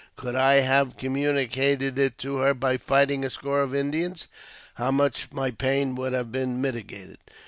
[0.15, 4.27] Could I have communicated it to her by fighting a score of Indians,
[4.73, 7.19] how much my pain would have been mitigated